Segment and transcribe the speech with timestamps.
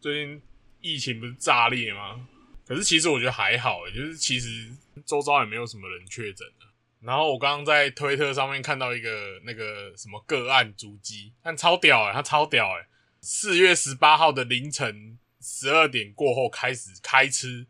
[0.00, 0.42] 最近
[0.80, 2.26] 疫情不是炸裂吗？
[2.66, 6.66] 可是其实我觉得还好，就是其实周遭也没有什么人确诊的。
[7.00, 12.88] 然后我刚刚在推特上面看到一个那个什么个案足迹，但超屌哎，他超屌哎！
[13.20, 17.66] 四月十八号的凌晨十二点过后开始开吃，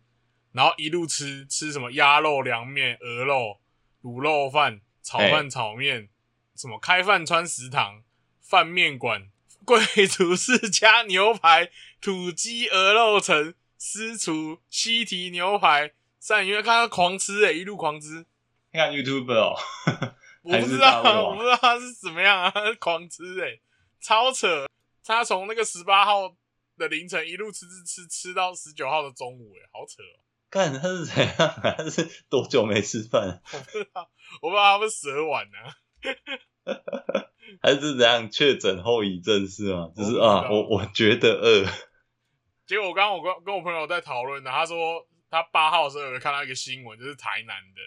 [0.53, 3.61] 然后一路吃吃什么鸭肉凉面、鹅肉
[4.03, 6.09] 卤肉饭、炒饭、炒面，
[6.55, 8.03] 什么开饭川食堂
[8.41, 9.31] 饭面馆、
[9.71, 11.71] 贵族世家牛排、
[12.01, 18.27] 土鸡鹅肉城、私厨西提牛排，上因为看他狂吃哎，一路狂吃。
[18.73, 19.55] 你看 YouTube 哦，
[20.43, 23.61] 我不知道，我不知道他是怎么样啊，狂吃哎，
[24.01, 24.67] 超扯！
[25.05, 26.35] 他从那个十八号
[26.77, 30.19] 的凌晨一路吃吃吃吃到十九号的中午，哎，好扯哦！
[30.51, 31.37] 看他是怎样，
[31.79, 33.41] 他是多久没吃饭？
[33.53, 34.11] 我不知道，
[34.43, 35.59] 我不知道他们蛇丸呢，
[37.63, 39.91] 还是怎样确诊后遗症是吗？
[39.97, 41.67] 就是啊，我我觉得饿。
[42.67, 47.81] 结果我刚刚我跟跟我朋友在讨论呢，他说他八号的时候有看到一个新闻，就是台南的。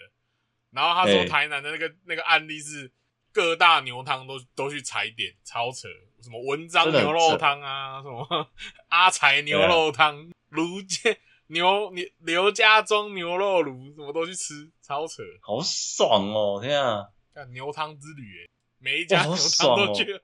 [0.70, 2.90] 然后他说，台南的那个那个案例是
[3.32, 5.88] 各大牛汤都都去踩点，超扯，
[6.20, 8.50] 什么文章牛肉汤啊，什么
[8.90, 16.60] 阿财牛肉汤、卢家牛牛刘家庄牛肉炉，什么都去吃，超扯，好爽哦！
[16.60, 20.12] 天啊，看牛汤之旅，哎，每一家牛汤都去。
[20.12, 20.20] 了。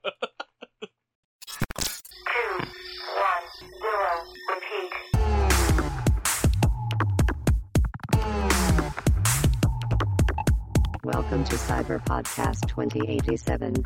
[11.03, 13.83] Welcome to Cyber Podcast 2087。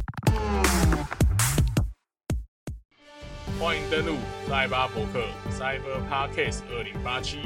[3.58, 4.18] 欢迎登录
[4.50, 7.40] 赛巴博客 Cyber Podcast 二零八七，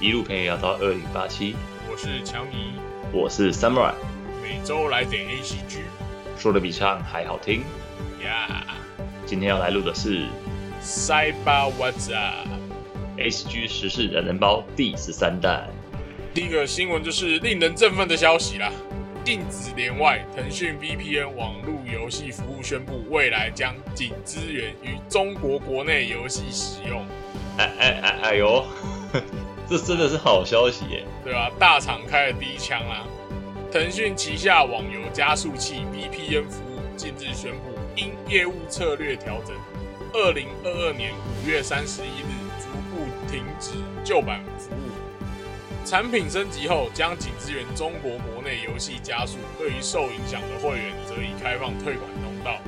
[0.00, 1.56] 一路陪你聊到二零八七。
[1.90, 2.74] 我是强尼，
[3.12, 3.94] 我是 Samurai，
[4.40, 5.80] 每周来点 ACG，
[6.36, 7.64] 说的比唱还好听。
[8.22, 8.62] Yeah，
[9.24, 10.26] 今天要来录的是
[10.80, 12.48] 赛巴 What's Up
[13.16, 15.68] ACG 时事人人包第十三弹。
[16.34, 18.70] 第一个新闻就是令人振奋的消息啦。
[19.24, 27.04] 禁止连外，腾讯 VPN 网络游戏服务宣布，未来将仅支援于中国国内游戏使用。
[27.58, 28.64] 哎哎哎哎呦，
[29.68, 31.04] 这真的是好消息耶！
[31.24, 31.50] 对啊？
[31.58, 33.02] 大厂开了第一枪啦！
[33.72, 39.54] 腾讯旗下网游加速器 VPN 服务近日宣布，因业务策略调整，
[40.12, 43.72] 二零二二年五月三十一日逐步停止
[44.04, 45.84] 旧版服务。
[45.84, 49.36] 产品升级后，将仅支援中国国内游戏加速。
[49.58, 52.58] 对于受影响的会员，则已开放退款通道。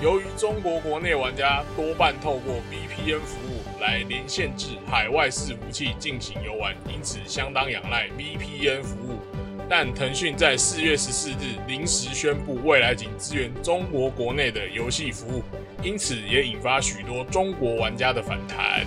[0.00, 9.20] 由于中国国内玩家多半透过 VPN 服务来连线至海外伺服器进行游玩，因此相当仰赖 VPN 服务。
[9.68, 15.42] 但腾讯在四月十四日临时宣布，未来仅支援中国国内的游戏服务，
[15.82, 18.86] 因此也引发许多中国玩家的反弹。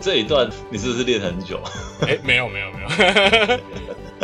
[0.00, 1.60] 这一段你是不是练很久？
[2.06, 3.58] 哎，没有没有没有，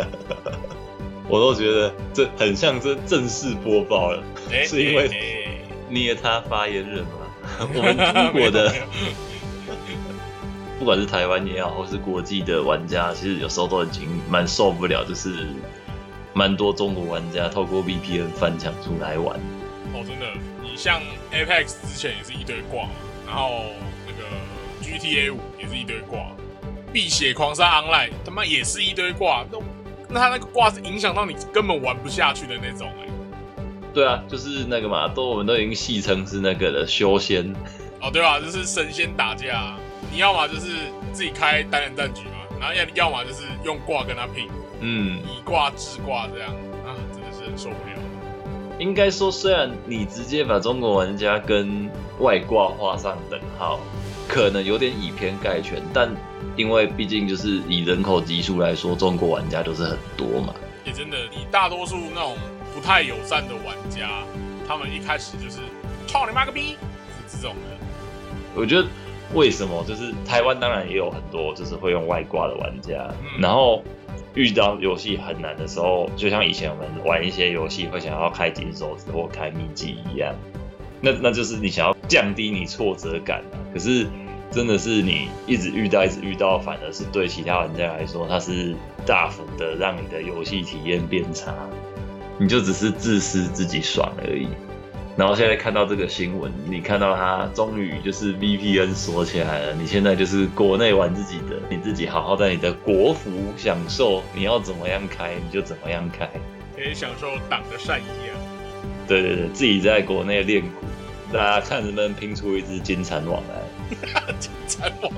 [1.27, 4.23] 我都觉得这很像这正式播报了，
[4.65, 5.09] 是因为
[5.89, 7.09] 捏他发言人嘛？
[7.73, 8.73] 我们中国的，
[10.77, 15.47] 不管是台湾也好，或是国际的玩家，其实有时候都已经蛮受不了，就是
[16.33, 19.39] 蛮多中国玩家透过 VPN 翻墙出来玩。
[19.93, 20.25] 哦，真的，
[20.61, 21.01] 你像
[21.31, 22.87] Apex 之前也是一堆挂，
[23.25, 23.63] 然后
[24.05, 24.29] 那个。
[24.81, 26.19] GTA 五也是一堆挂，
[26.91, 29.59] 碧血狂杀 Online 他妈也是一堆挂，那
[30.09, 33.07] 那他那个挂是影响到你根本玩不下去的那种哎。
[33.93, 37.53] 对啊，就是那个嘛，都我们都已经戏称是那个了修仙。
[38.01, 38.39] 哦，对啊？
[38.39, 39.75] 就是神仙打架，
[40.11, 40.71] 你要么就是
[41.13, 44.47] 自己开单人战局嘛，然后要要么就是用挂跟他拼，
[44.79, 46.49] 嗯，以挂制挂这样
[46.85, 47.99] 啊，真的是很受不了。
[48.79, 53.79] 应该说，虽然你直接把中国玩家跟外挂画上等号。
[54.31, 56.07] 可能有点以偏概全，但
[56.55, 60.53] 因为毕竟就是以人口基数来说，中国玩家就是很多嘛。
[60.85, 62.37] 也真的，以大多数那种
[62.71, 64.21] 不太友善的玩家，
[64.67, 65.61] 他们一开始就是
[66.05, 66.77] 操你妈个逼，
[67.27, 67.77] 是这种的。
[68.53, 68.87] 我觉得
[69.33, 73.83] 为什么就是台湾当然也有很多就是会用外挂的玩家，然后
[74.39, 80.33] 遇到游戏很难的时候，就像以前我们玩一些游戏会想要开金手指或开秘籍一样。
[81.01, 84.07] 那那就是你想要降低你挫折感啊，可是
[84.49, 88.73] 真的是你一直遇到一直遇到，反而是对其他玩家来说，它是
[89.05, 91.53] 大幅的让你的游戏体验变差，
[92.37, 94.47] 你就只是自私自己爽而已。
[95.19, 106.25] 然后现在看到这个新闻，你看到它终于就是 VPN 锁起来了，你现在就是国内玩自己的，你自己好好在你的国服享受，你要怎么样开你就怎么样开，
[106.73, 108.39] 可以享受党的善意啊。
[109.09, 110.69] 对对对，自己在国内练鼓。
[111.33, 114.33] 大家看能不能拼出一只金蝉王来？
[114.39, 115.11] 金蝉王。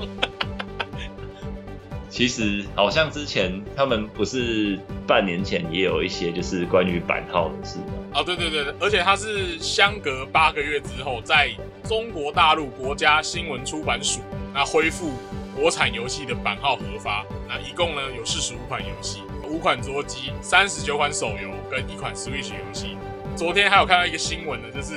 [2.09, 8.00] 其实好像之前他们不是半年前也有一些就是关于版号的事吗？
[8.13, 11.49] 啊，对对对而且它是相隔八个月之后，在
[11.87, 14.19] 中国大陆国家新闻出版署
[14.53, 15.13] 那恢复
[15.55, 17.25] 国产游戏的版号核发。
[17.47, 22.97] 那一共呢有四十五款游戏，五款桌机，三十九款手游跟一款 Switch 游戏。
[23.35, 24.95] 昨天还有看到一个新闻呢，就是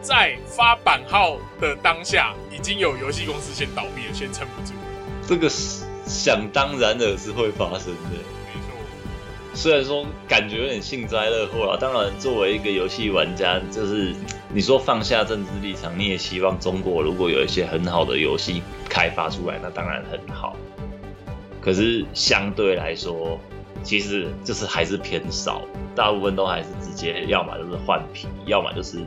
[0.00, 4.72] 在发版号的当下，已经有游戏公司先倒闭了，先撑不住。
[5.26, 5.50] 这个。
[6.08, 8.16] 想当然的是会发生的，
[9.58, 14.14] 虽然说感觉有点幸灾乐祸啊，当然作为一个游戏玩家，就是
[14.54, 20.54] 你说放下政治立场，你也希望中国如果有一些很好的游戏开发出来，那当然很好。
[21.60, 23.36] 可是相对来说，
[23.82, 25.62] 其实就是还是偏少，
[25.96, 28.98] 大部分都还是直接要么就是换皮，要么就是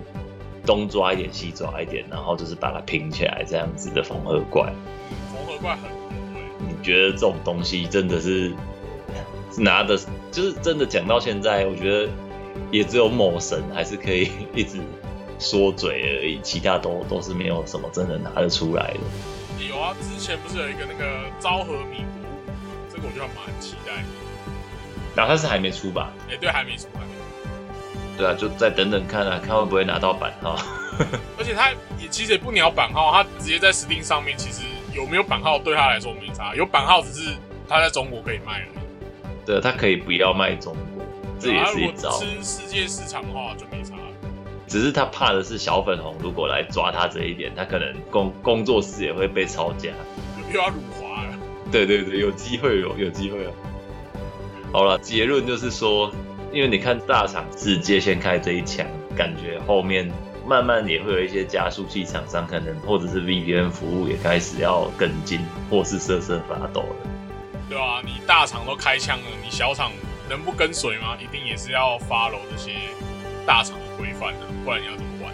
[0.66, 4.66] 东抓一点西抓一点，然后就是把它拼起来这样子的缝合怪。
[5.34, 5.90] 缝合怪很
[6.68, 6.76] 你。
[6.84, 8.52] 觉得这种东西真的是
[9.58, 9.98] 拿的，
[10.32, 12.10] 就是真的讲到现在，我觉得
[12.72, 14.80] 也只有某神还是可以一直
[15.40, 19.00] 说嘴而已，其他都都是没有什么真的拿得出来的。
[19.68, 22.54] 有啊，之前不是有一个那个昭和米国，
[22.94, 24.08] 这个我就蛮期待的。
[25.16, 26.12] 哪怕是还没出吧？
[26.30, 28.18] 哎，对，还没出，还没出。
[28.18, 30.56] 对啊，就再等等看啊，看会不会拿到版号。
[31.38, 34.62] 而且他也其实也不鸟版号，他直接在 Steam 上面其实。
[34.94, 38.81] 有没有版号对他来说没差，有版号只是他在中国可以卖而已。
[39.46, 41.04] 对，他可以不要卖中国，
[41.40, 42.12] 这也是一招。
[42.20, 43.96] 吃世界市场的话就没差。
[44.68, 49.90] 只是他怕的是小粉红如果来抓他这一点，他可能工工作室也会被抄家，
[50.54, 51.34] 又要辱华 了。
[51.72, 53.52] 对对对，有机会有有机会哦。
[54.72, 56.12] 好了，结论就是说，
[56.54, 58.86] 因为你看大厂直接先开这一枪，
[59.16, 60.12] 感觉后面。
[60.44, 65.40] 慢慢也会有一些加速器厂商，可能或者是 VPN 服务也开始要跟进，
[65.70, 66.96] 或是瑟瑟发抖了。
[67.72, 69.94] 对啊，你大厂都开枪了，你小厂
[70.30, 71.16] 能不跟随吗？
[71.22, 72.74] 一定也是要 follow 这些
[73.48, 75.34] 大厂的规范的，不然你要怎么玩？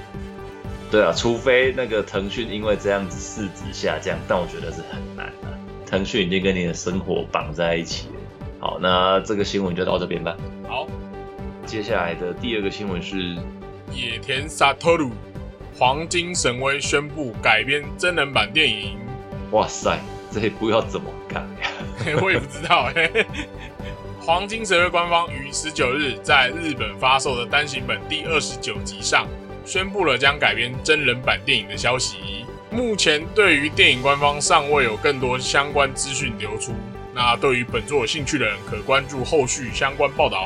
[0.91, 5.47] 对啊，除非那个腾讯因为这样子市值下降，但我觉得是很难的。
[5.83, 8.13] 腾讯已经跟你的生活绑在一起了。
[8.59, 10.37] 好，那这个新闻就到这边吧。
[10.67, 10.85] 好，
[11.65, 13.35] 接下来的第二个新闻是。
[13.91, 15.09] 野田萨托鲁，
[15.75, 18.99] 黄金神威宣布改编真人版电影。
[19.49, 19.97] 哇塞，
[20.31, 21.56] 这一部要怎么改呀？
[22.15, 22.89] 我也不知道。
[24.19, 29.27] 黄金神威官方于十九日在日本发售的单行本第二十九集上，
[29.65, 32.45] 宣布了将改编真人版电影的消息。
[32.69, 36.73] 目前对于电影官方尚未有更多相关资讯流出。
[37.13, 40.39] 那对于本作有兴趣的人，可关注后续相关报道。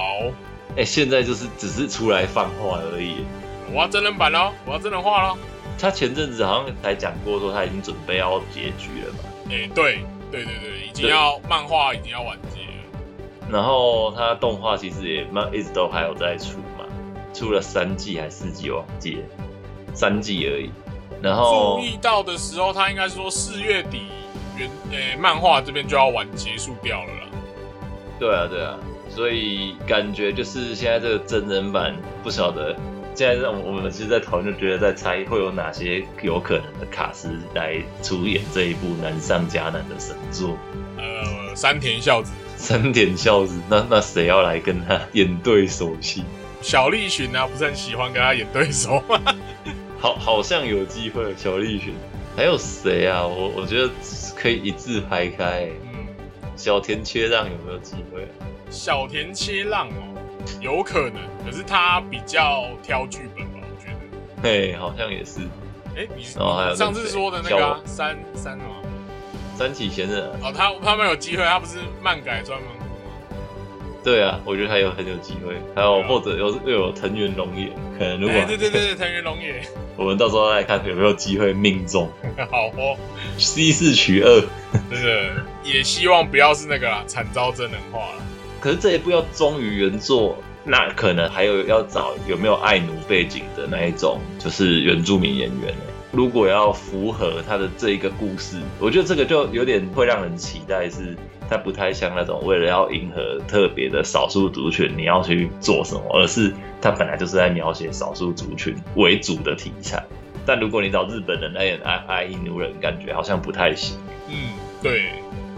[0.77, 3.25] 哎，现在就是只是出来放话而已。
[3.73, 5.37] 我要真人版喽，我要真人化喽。
[5.79, 9.29] 他前阵子好像才讲过，说他已经准备要结局了吧。
[9.49, 13.49] 哎，对，对对对，已经要漫画已经要完结了。
[13.49, 16.85] 然后他动画其实也慢，一直都还有在出嘛，
[17.33, 19.23] 出了三季还是四季忘记了，
[19.93, 20.71] 三季而已。
[21.21, 24.03] 然后注意到的时候，他应该说四月底
[24.57, 27.27] 原诶漫画这边就要完结束掉了啦。
[28.17, 28.77] 对啊，对啊。
[29.09, 31.93] 所以感觉就是现在这个真人版
[32.23, 32.73] 不晓得，
[33.13, 40.57] 现在让我们其实，在讨论就觉得在猜会有哪些有可能的卡司来出演这一部难上加难的神作。
[40.97, 42.31] 呃，山田孝子。
[42.57, 46.23] 山田孝子，那 那谁要来跟他演对手戏？
[46.61, 49.19] 小栗旬啊，不是很喜欢跟他演对手吗？
[49.99, 51.35] 好，好像有机会。
[51.35, 51.93] 小栗旬，
[52.35, 53.25] 还有谁啊？
[53.25, 53.89] 我我觉得
[54.35, 55.67] 可以一字排开。
[55.83, 56.07] 嗯，
[56.55, 58.27] 小田切让有没有机会？
[58.69, 60.10] 小田切让哦，
[60.59, 64.41] 有可能，可是他比较挑剧本吧，我觉得。
[64.43, 65.39] 嘿，好像也是。
[65.95, 68.75] 哎，你上次说的那个三三什么？
[69.57, 70.23] 三起前任。
[70.41, 72.69] 哦，他他们有机会，他不是漫改专门？
[74.03, 75.55] 对啊，我觉得他有很有机会。
[75.75, 77.67] 还有或者又又有藤原龙也，
[77.99, 79.61] 可能如果对对对对藤原龙也，
[79.95, 82.09] 我们到时候再看有没有机会命中。
[82.49, 82.97] 好哦
[83.37, 84.41] ，C 四取二，
[84.89, 88.23] 真的也希望不要是那个啦，惨遭真人化了。
[88.61, 95.73] 可是这一部要忠于原作，那可能还有要找有没有爱奴背景的那一种，就是原住民演员。
[96.11, 101.17] 如果要符合他的这一个故事，我觉得这个就有点会让人期待，是
[101.49, 110.05] 他不太像那种为了要迎合特别的少数族群，你要去做什么，而是他本来就是在描写少数族群为主的题材。
[110.45, 113.97] 但如果你找日本人来演爱爱伊奴人，感觉好像不太行。
[114.27, 114.51] 嗯，
[114.83, 115.13] 对。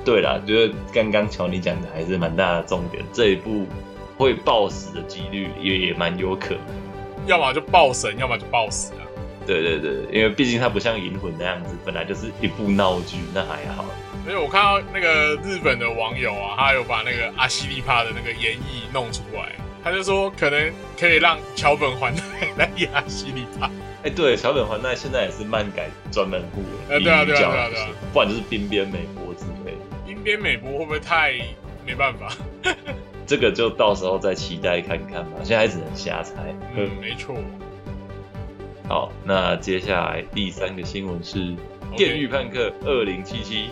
[0.05, 3.65] 对啦，觉得刚刚乔尼讲的还是蛮大的重点，这一部
[4.17, 9.07] 会爆死的几率也也蛮有可能，要么就爆神，要么就爆死啊。
[9.45, 13.85] 对对对，因为毕竟它不像银魂那样子，本来就是一部闹剧，那还好。
[14.25, 19.51] 而且我看到那个日本的网友啊，他有把那个阿西利帕的那个演绎弄出来，
[19.83, 22.23] 他就说可能可以让桥本环奈
[22.57, 23.69] 来演阿西利帕。
[24.03, 29.51] 哎，对，桥本环奈现在也是漫改专门户，呃，对啊对啊对啊对啊，不然就是冰边美波之类。
[29.51, 29.52] 滨
[30.23, 31.33] 边美博会不会太
[31.85, 32.35] 没办法？
[33.27, 36.55] 这个就到时候再期待看看吧，现在只能瞎猜。
[36.75, 37.35] 嗯，没错。
[38.87, 41.39] 好，那接下来第三个新闻是
[41.95, 43.65] 《电狱判客二零七七》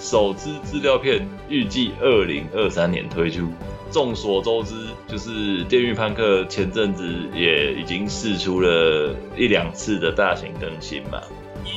[0.00, 3.48] 首支资料片，预计二零二三年推出。
[3.92, 4.74] 众所周知，
[5.06, 11.22] 就是《电狱判客》前阵子也已经试出了一两次的大型更新嘛，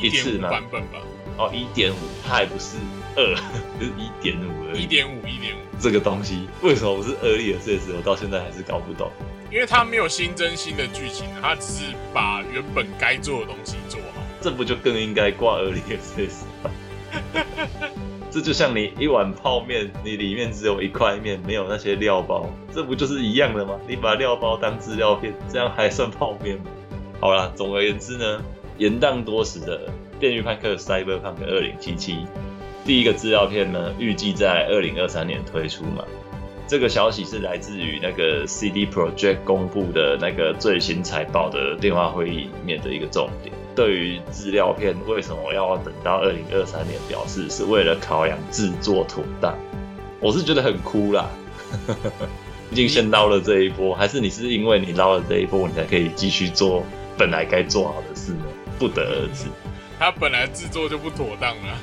[0.02, 0.98] 一次嘛版本吧。
[1.38, 1.96] 哦，一点五，
[2.28, 2.78] 它还不是
[3.16, 3.36] 二，
[3.80, 4.84] 就 是一点五而已。
[4.84, 7.94] 一点五，一点五，这个东西为什么不是二力的设施？
[7.96, 9.12] 我到现在还是搞不懂。
[9.52, 14.22] 因为它没有新增新的剧情，它只是把原本该做的东西做好。
[14.42, 16.72] 这不就更应该挂二力的设施吗？
[18.30, 23.80] 这就像你一碗泡面，你里面只有一块面，没有那些料包，这不就是一样的吗？
[23.88, 26.66] 你把料包当资料片，这样还算泡面吗？
[27.20, 28.44] 好啦，总而言之呢，
[28.78, 29.82] 延宕多时的。
[30.22, 32.18] 《电狱判客》Cyberpunk 二零七七
[32.90, 36.04] 第一个资料片呢，预计在二零二三年推出嘛。
[36.68, 43.54] 这个消息是来自于那个 CD Project 公布的那个最新财报的电话会议里面的一个重点。
[43.76, 49.56] 对于资料片为什么要等到二零二三年，表示是为了考量制作妥当。
[50.20, 51.30] 我是觉得很哭啦，
[52.72, 56.84] 毕竟先捞了这一波，还是你是因为你捞了这一波，你才可以继续做
[57.16, 58.46] 本来该做好的事呢？
[58.80, 59.46] 不得而知。
[60.00, 61.78] 他本来制作就不妥当了，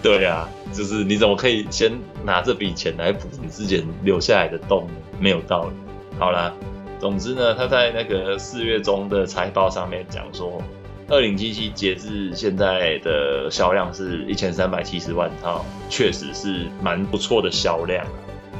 [0.02, 1.92] 对呀，就是你怎么可以先
[2.24, 4.92] 拿这笔钱来补你之前留下来的洞呢？
[5.18, 5.70] 没有道理。
[6.18, 6.52] 好啦，
[6.98, 10.62] 总之呢，他在那个四月中的财报上面讲说，
[11.08, 18.04] 二零七七截至现在的销量是一千三百七十万套，确实是蛮不错的销量。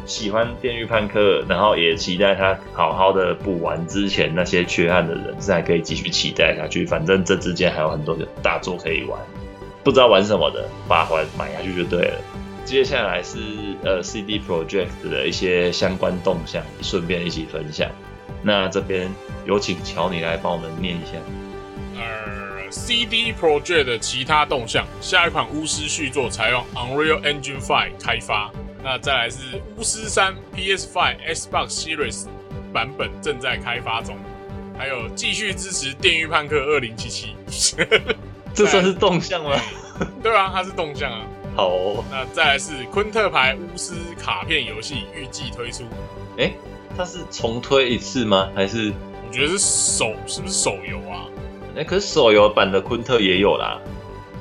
[0.06, 6.84] 喜欢《电狱判客》，然后也期待他好好的补完之前那些缺憾的人，是还可以继续期待下去。
[6.84, 9.20] 反正这之间还有很多的大作可以玩，
[9.82, 12.20] 不知道玩什么的，把它买下去就对了。
[12.64, 13.38] 接下来是
[13.82, 17.90] 呃 CD Project 的一些相关动向，顺便一起分享。
[18.42, 19.10] 那这边
[19.44, 21.12] 有请乔尼来帮我们念一下。
[21.96, 28.50] 呃，CD Project 的其他动向，下一款巫师续作采用 Unreal Engine 5开发。
[28.82, 32.26] 那再来是巫师三 PS5、Xbox Series
[32.72, 34.16] 版本正在开发中，
[34.78, 37.34] 还有继续支持《电狱判客二零七七》，
[38.54, 39.52] 这算是动向吗？
[40.22, 41.20] 对啊，它是动向啊。
[41.56, 41.70] 好，
[42.10, 45.84] 那再来是昆特牌巫师卡片游戏预计推出。
[46.38, 46.52] 哎，
[46.96, 48.48] 它是重推一次吗？
[48.54, 48.92] 还是
[49.26, 51.26] 我觉得是手是不是手游啊？
[51.76, 53.78] 哎，可是手游版的昆特也有啦。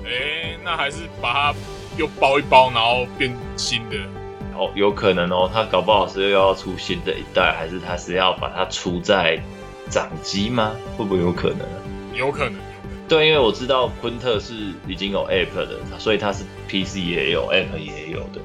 [0.06, 1.56] 哎，那还是把它
[1.98, 3.98] 又包一包，然后变新的。
[4.56, 9.40] 哦，有可能哦，它搞不好是又要出新的一代，还是它是要把它出在
[9.90, 10.76] 掌机吗？
[10.98, 11.68] 会不会有可能？
[12.14, 12.56] 有可能，
[13.10, 14.54] 对，因为我知道昆特是
[14.88, 18.40] 已经有 App 的，所以它是 PC 也有，App 也有的。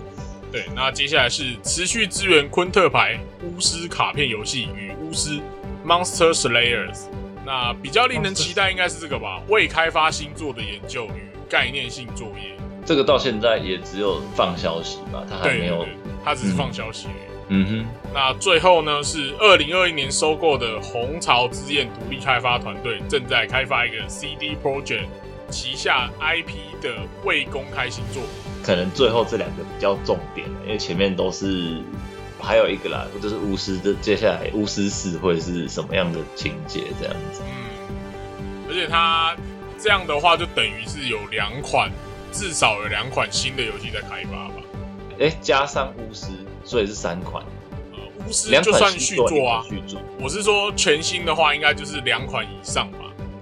[0.50, 5.38] 对，那接下来是持续支援昆特牌巫师卡片游戏与巫师
[5.85, 7.02] Monster Slayers。
[7.44, 9.42] 那比较令人期待应该是这个吧？
[9.49, 12.56] 未开发星座的研究与概念性作业。
[12.87, 15.87] 这个到现在也只有放消息吧，他还没有，
[16.25, 17.09] 他只是放消息。
[17.09, 25.06] 嗯哼，那最后呢是二零二一年收购的红潮之焰独立开发团队正在开发一个 CD Project
[25.50, 26.90] 旗下 IP 的
[27.24, 28.22] 未公开新作。
[28.62, 31.82] 可能最后这两个比较重点，因为前面都是
[32.40, 37.42] 还有一个啦，就是巫师的接下来巫师四会是什么样的情节这样子。
[37.46, 39.36] 嗯，而且他
[39.78, 41.90] 这样的话就等于是有两款。
[42.36, 44.54] 至少有两款新的游戏在开发吧？
[45.20, 46.26] 哎，加上巫师，
[46.64, 47.44] 所以是三款。
[47.92, 49.64] 呃，巫师就算续作啊。
[49.68, 50.00] 续作。
[50.21, 52.99] 我是说全新的话，应该就是两款以上吧？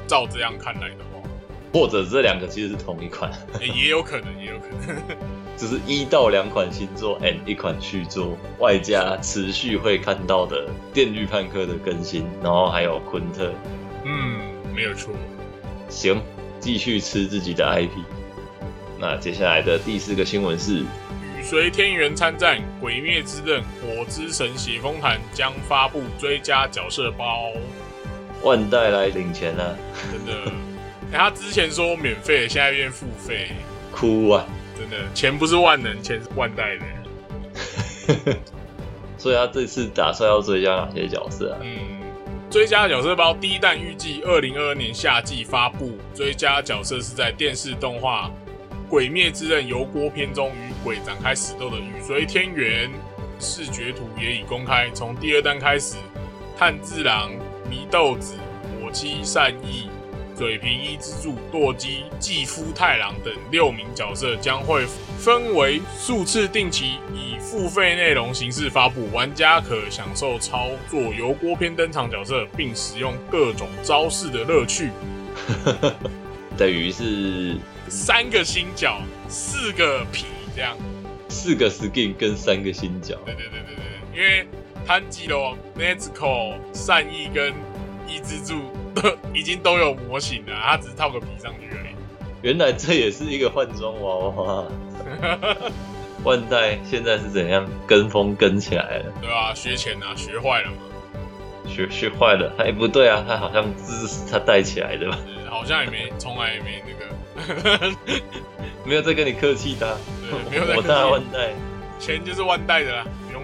[0.07, 1.29] 照这样看来的话，
[1.73, 4.97] 或者这两个其实是同一款，也有可能，也有可能。
[5.57, 13.52] 就是一到两款新作，and 一款续作，外加持续会看到的电锯判客的更新，然后还有昆特。
[14.05, 14.41] 嗯，
[14.75, 15.14] 没有错。
[15.88, 16.21] 行，
[16.59, 17.91] 继续吃自己的 IP。
[18.99, 20.87] 那接下来的第四个新闻是，与
[21.42, 27.50] 随天元参战《鬼灭之刃：火之神血风坛》将发布追加角色包，
[28.42, 29.76] 万代来领钱了，
[30.11, 30.52] 真的。
[31.12, 33.50] 他之前说免费，现在变付费，
[33.90, 34.46] 哭啊！
[34.78, 38.37] 真的，钱不是万能，钱是万代的。
[39.18, 41.58] 所以他这次打算要追加哪些角色啊？
[41.62, 42.00] 嗯，
[42.50, 48.28] 追加角色包第一弹预计二零二二年夏季发布，追加角色是在电视动画
[48.92, 52.90] 《鬼灭之刃》油锅篇中与鬼展开死斗的羽随天元，
[53.40, 54.90] 视觉图也已公开。
[54.92, 55.96] 从第二弹开始，
[56.58, 57.30] 炭治郎、
[57.70, 58.34] 祢豆子、
[58.82, 59.88] 火七善意。
[60.37, 64.84] 水平一之助、舵机、纪夫太郎等六名角色将会
[65.18, 74.90] 分为数次定期以付费内容形式发布，玩家可享受操作油锅篇登场角色，并使用各种招式的乐趣。
[76.56, 77.56] 等于是
[77.88, 80.76] 三个新角，四个皮这样。
[81.28, 83.16] 四个 skin 跟三个新角。
[83.25, 84.47] 对对对对对，因为
[84.87, 87.52] 潘吉罗、Nezuko、善意跟
[88.06, 88.61] 一之助。
[89.32, 91.94] 已经都有模型了，他只是套个皮上去而已。
[92.42, 94.68] 原来这也是一个换装娃娃。
[96.23, 99.12] 万代现在是怎样跟风跟起来了？
[99.23, 100.76] 对啊，学钱啊，学坏了嘛？
[101.66, 102.52] 学学坏了？
[102.59, 105.18] 哎，不对啊，他好像是他带起来的吧？
[105.52, 107.97] 好像也没，从来也没那个，
[108.87, 109.99] 没有在跟你客气的。
[110.30, 111.52] 对，没有在 我大万代，
[112.00, 113.04] 钱就是万代的啦。
[113.28, 113.42] 不用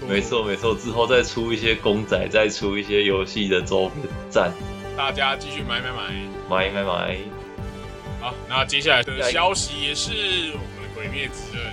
[0.00, 0.08] 多。
[0.08, 4.50] 没错没错，之后再出一些公仔，再出一些游戏的周边赞。
[4.96, 7.18] 大家继续买买买买买买！
[8.20, 10.12] 好，那接下来的消息也是
[10.52, 11.72] 我们的《鬼灭之刃》。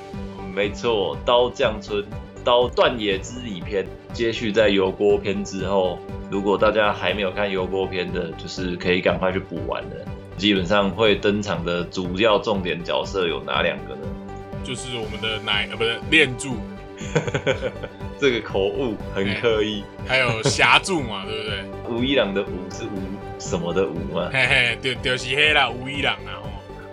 [0.53, 2.05] 没错，刀匠村
[2.43, 5.97] 刀断野之里篇接续在油锅篇之后，
[6.29, 10.05] 如果大家还没有看油锅篇的，就是可以赶快去补完的。
[10.37, 14.01] 基本上会登场的主要重点角色有哪两个呢？
[14.63, 16.57] 就是我们的奶呃，不是练柱。
[18.19, 21.63] 这个口误很刻意，还有霞柱嘛，对不对？
[21.95, 24.29] 吴一郎的吴是吴什么的吴嘛？
[24.33, 26.41] 嘿嘿，就就是黑啦，吴一郎啊！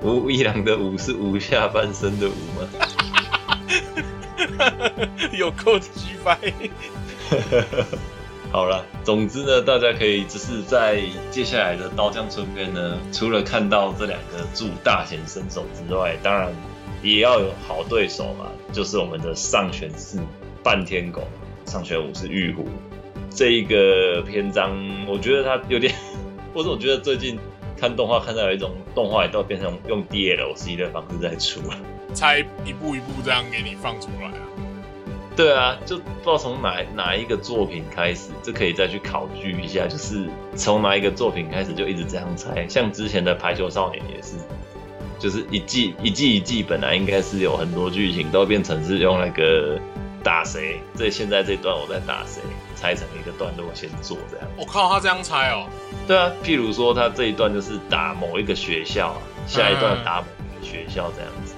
[0.03, 2.69] 吴一郎的吴是吴下半身的吴吗？
[5.33, 6.39] 有够鸡掰！
[8.55, 16.53] 好了，总之呢，大家可以就是在接下来的刀匠村篇呢，除了看到这两个助大显身手之外，当然。
[17.03, 20.19] 也要有好对手嘛，就是我们的上玄四
[20.63, 21.25] 半天狗，
[21.67, 22.65] 上玄五是玉壶。
[23.29, 24.73] 这一个篇章，
[25.07, 25.93] 我觉得它有点，
[26.55, 27.39] 或者我觉得最近
[27.77, 31.77] 看动画看到有一种动画也都变成用 DLC 的方式在出了，
[32.15, 34.41] 才一步一步这样给你放出来啊。
[35.37, 44.37] 对啊，就不知道从哪哪一个作品开始，这可以再去考据一下，就是从哪一个作品开始就一直这样猜，像之前的排球少年也是。
[45.17, 49.81] 就是一季一季一季，本来应该是有很多剧情，都变成是用那个
[50.23, 52.43] 打谁，这现在这段我在打谁，
[52.77, 54.47] 拆成一个段落先做这样。
[54.59, 55.67] 我靠，他这样猜哦？
[56.07, 59.17] 对啊，譬如说他这一段就是打某一个学校，
[59.47, 60.27] 下一段打某
[60.59, 61.55] 一个学校这样子。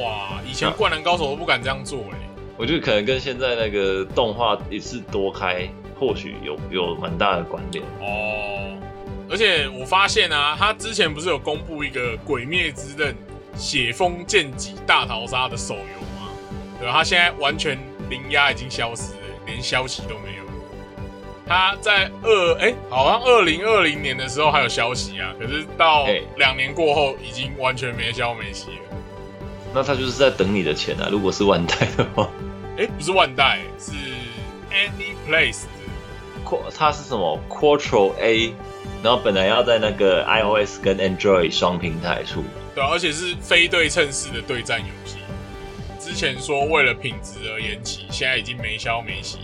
[0.00, 2.27] 哇，以前灌篮高手都不敢这样做哎。
[2.58, 5.68] 我觉得可能跟现在那个动画一次多开，
[5.98, 8.76] 或许有有蛮大的关联哦。
[9.30, 13.14] 而且我发现啊，他之前不是有公布一个《鬼灭之刃》
[13.56, 16.32] 血风剑戟大逃杀的手游吗？
[16.80, 16.94] 对吧？
[16.94, 17.78] 他现在完全
[18.10, 20.44] 零压已经消失了，连消息都没有。
[21.46, 28.87] 他在二哎，好像二零二零年的时候还有消息啊，可是到两年过后已经完全没消没息了。
[29.74, 31.08] 那他就是在等你的钱啊！
[31.10, 32.28] 如果是万代的话，
[32.78, 33.92] 哎，不是万代，是
[34.72, 38.52] Any Place 的，它是什么 Quattro A？
[39.02, 42.42] 然后本来要在那个 iOS 跟 Android 双平台出，
[42.74, 45.18] 对，而且是非对称式的对战游戏。
[46.00, 49.38] 之前说为了品质而延期，现在已经没消没息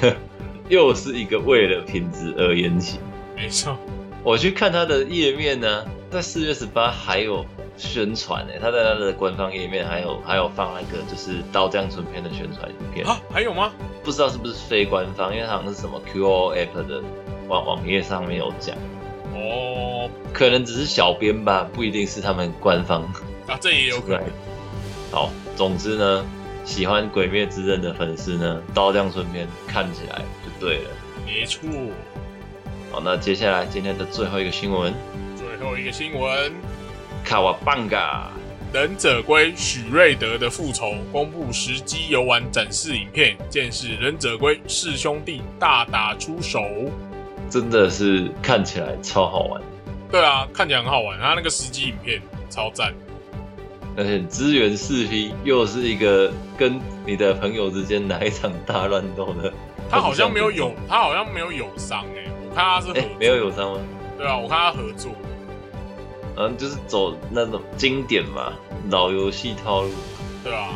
[0.00, 0.16] 了。
[0.70, 3.00] 又是一个为了品质而延期。
[3.36, 3.76] 没错，
[4.22, 7.44] 我去看它的页面呢，在四月十八还有
[7.76, 13.20] 宣传呢，他在他的官方页面还有还有放那个就是刀匠村篇的宣传影片啊？
[13.32, 13.70] 还有吗？
[14.02, 17.02] 不知道是不是非官方，因为好像是什么 QO App 的。
[17.48, 18.76] 网网页上面有讲
[19.34, 23.02] 哦，可能只是小编吧，不一定是他们官方
[23.48, 24.22] 啊，这也有可能。
[25.10, 26.24] 好，总之呢，
[26.64, 30.90] 喜欢《鬼灭之刃》的粉丝呢，刀匠村篇看起来就对了。
[31.26, 31.68] 没错。
[32.92, 35.19] 好，那接下来今天的最后一个新闻，最
[35.60, 36.52] 后一个新闻，
[37.24, 38.30] 卡瓦棒嘎。
[38.72, 46.62] 忍者龟许瑞德的复仇公布实机游玩展示影片，见识忍者龟四兄弟大打出手。
[47.48, 49.60] 真的是看起来超好玩，
[50.08, 51.18] 对啊，看起来很好玩。
[51.18, 52.94] 他那个实机影片超赞，
[53.96, 59.52] 而且支援四 P 又是一个跟你的朋友之间来一场大乱斗的。
[59.90, 63.80] 他好像没有有，他好像没有友伤哎，我看他是哎没有友伤吗？
[64.16, 65.10] 对啊，我看他合作，
[66.36, 68.52] 嗯，就是走那种经典嘛，
[68.90, 69.90] 老游戏套路。
[70.42, 70.70] 对啊，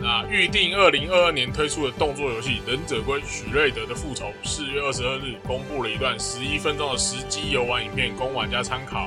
[0.00, 9.06] 那预定二零二二年推出的动作游戏《忍者龟：许瑞德的复仇》，四月二十二日公布了一段十一分钟的实机游玩影片，供玩家参考。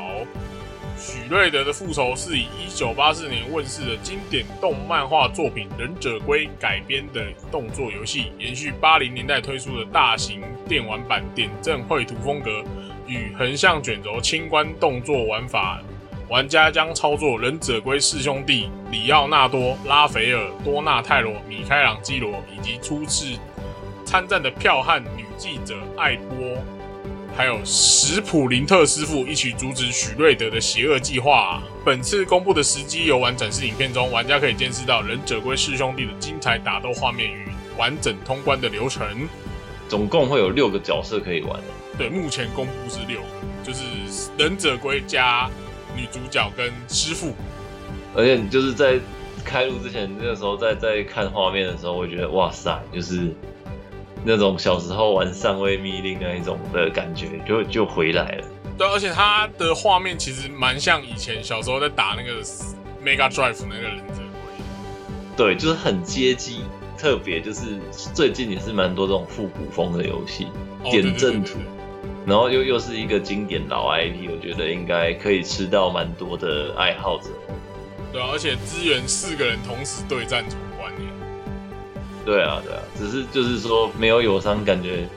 [0.95, 12.63] 许瑞德的复仇是以一九八四年问世的经典动漫画作品《忍者龟》改编的动作游戏，延续八零年代推出的大型电玩版点阵绘图风格
[13.07, 15.81] 与横向卷轴清关动作玩法。
[16.29, 23.37] 玩家将操作忍者龟四兄弟里奥纳多、拉斐尔、多纳泰罗、米开朗基罗，以及初次
[24.03, 26.57] 参战的票悍女记者艾波，
[27.35, 31.61] 还有史普林特师傅一起阻止许瑞德的邪恶计划。
[31.85, 39.05] 本次公布的实机游玩展示影片中，玩家可以见识到忍者龟四兄弟的精彩打斗画面与完整通关的流程。
[39.87, 41.59] 总共会有六个角色可以玩。
[41.97, 43.27] 对，目前公布是六个，
[43.63, 43.84] 就是
[44.38, 45.49] 忍者龟加。
[45.95, 47.36] 女主角跟师傅，
[48.15, 48.99] 而且你就是在
[49.45, 53.32] 开录之前，那个时候在在看画面的时候，我觉得哇塞，就是
[54.25, 58.47] 那种小时候玩上位密令那一种的感觉，就就回来了。
[58.75, 62.43] 对，而且它的画面其实蛮像以前小时候在打那个
[63.06, 64.65] Mega Drive 那个忍者龟。
[65.38, 66.63] 对，就是很接机，
[66.97, 67.77] 特别就是
[68.15, 70.47] 最近也是蛮多这种复古风的游戏，
[70.89, 71.60] 点阵图。
[72.25, 77.29] 然后又又是一个经典老 IP，我觉得应该可以吃到蛮多的爱好者。
[78.11, 81.07] 对啊，而且支援四个人同时对战闯关耶。
[82.25, 85.07] 对啊，对啊，只是就是说没有友商感觉，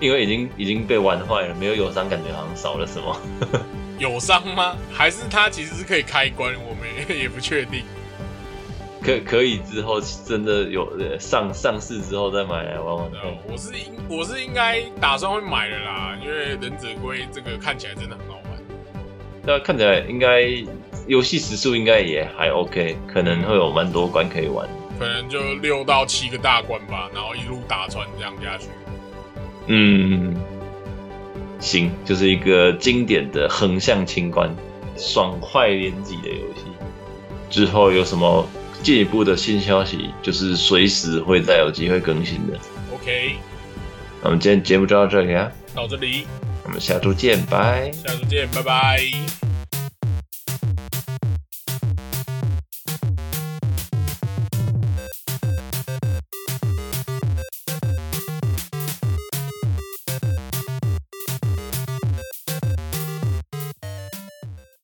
[0.00, 3.20] 因为已经已经被玩坏了，没有友商感觉好像少了什么。
[3.98, 4.76] 友商吗？
[4.92, 6.54] 还是他其实是可以开关？
[6.68, 7.82] 我们也不确定。
[9.06, 10.90] 可可以之后真的有
[11.20, 13.08] 上上市之后再买来玩玩。
[13.48, 18.60] 我是应我是应该打算会买的啦，因为忍者龟这个看起来真的很好玩。
[19.44, 20.42] 那看起来应该
[21.06, 24.68] 游戏时速应该也还 OK，可能会有蛮多关可以玩。
[24.98, 28.66] 可能就六到七个大关吧，然后一路打穿这样下去。
[29.68, 30.34] 嗯，
[31.60, 34.52] 行，就是一个经典的横向清关、
[34.96, 36.64] 爽快连击的游戏。
[37.48, 38.44] 之后有什么？
[38.86, 42.56] 进一步的新消息就是随时会再有机会更新的。
[42.94, 43.34] OK，
[44.22, 46.24] 那我们今天节目就到这里啊，到这里，
[46.62, 47.90] 我们下周见，拜。
[47.90, 49.45] 下周见，拜拜。